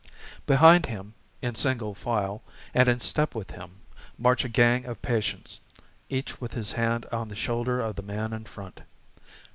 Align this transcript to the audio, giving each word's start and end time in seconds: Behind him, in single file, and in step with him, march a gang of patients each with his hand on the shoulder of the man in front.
Behind 0.47 0.87
him, 0.87 1.13
in 1.43 1.53
single 1.53 1.93
file, 1.93 2.41
and 2.73 2.89
in 2.89 2.99
step 2.99 3.35
with 3.35 3.51
him, 3.51 3.81
march 4.17 4.43
a 4.43 4.49
gang 4.49 4.83
of 4.85 4.99
patients 5.03 5.59
each 6.09 6.41
with 6.41 6.53
his 6.55 6.71
hand 6.71 7.05
on 7.11 7.27
the 7.29 7.35
shoulder 7.35 7.79
of 7.79 7.95
the 7.97 8.01
man 8.01 8.33
in 8.33 8.45
front. 8.45 8.81